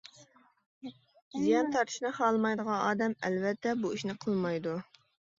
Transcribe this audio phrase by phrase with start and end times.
[1.41, 4.75] زىيان تارتىشنى خالىمايدىغان ئادەم ئەلۋەتتە بۇ ئىشنى قىلمايدۇ.